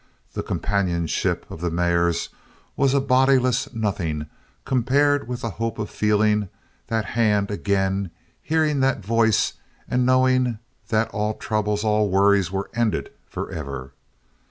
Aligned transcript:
The 0.33 0.41
companionship 0.41 1.45
of 1.47 1.61
the 1.61 1.69
mares 1.69 2.29
was 2.75 2.95
a 2.95 2.99
bodiless 2.99 3.71
nothing 3.71 4.25
compared 4.65 5.27
with 5.27 5.41
the 5.41 5.51
hope 5.51 5.77
of 5.77 5.91
feeling 5.91 6.49
that 6.87 7.05
hand 7.05 7.51
again, 7.51 8.09
hearing 8.41 8.79
that 8.79 9.05
voice, 9.05 9.53
and 9.87 10.03
knowing 10.03 10.57
that 10.87 11.09
all 11.11 11.35
troubles, 11.35 11.83
all 11.83 12.09
worries 12.09 12.49
were 12.51 12.71
ended 12.73 13.11
for 13.27 13.51
ever. 13.51 13.91